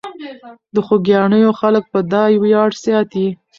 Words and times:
د 0.73 0.75
خوګیاڼیو 0.85 1.51
خلک 1.59 1.83
به 1.91 1.99
دا 2.11 2.23
ویاړ 2.43 2.69
ساتي. 2.83 3.27